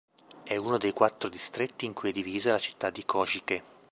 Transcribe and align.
È 0.41 0.55
uno 0.55 0.79
dei 0.79 0.93
quattro 0.93 1.29
distretti 1.29 1.85
in 1.85 1.93
cui 1.93 2.09
è 2.09 2.11
divisa 2.11 2.53
la 2.53 2.57
città 2.57 2.89
di 2.89 3.05
Košice. 3.05 3.63